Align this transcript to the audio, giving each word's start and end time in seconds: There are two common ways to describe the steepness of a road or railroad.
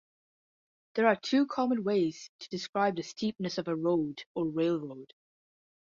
There 0.95 1.05
are 1.05 1.15
two 1.15 1.45
common 1.45 1.83
ways 1.83 2.31
to 2.39 2.49
describe 2.49 2.95
the 2.95 3.03
steepness 3.03 3.59
of 3.59 3.67
a 3.67 3.75
road 3.75 4.23
or 4.33 4.47
railroad. 4.49 5.13